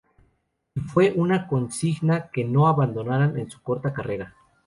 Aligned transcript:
Y 0.73 0.79
fue 0.79 1.13
una 1.15 1.45
consigna 1.47 2.29
que 2.31 2.43
no 2.43 2.65
abandonaron 2.67 3.37
en 3.37 3.51
su 3.51 3.61
corta 3.61 3.93
carrera. 3.93 4.33